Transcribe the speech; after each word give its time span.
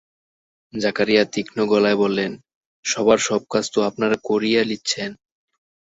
জাকারিয়া 0.73 1.23
তীক্ষ্ণ 1.33 1.59
গলায় 1.65 1.97
বললেন, 1.97 2.31
সবার 2.85 3.19
সব 3.19 3.41
কাজ 3.49 3.65
তো 3.73 3.79
আপনারা 3.89 4.17
করিয়ে 4.23 4.61
নিচ্ছেন। 4.65 5.09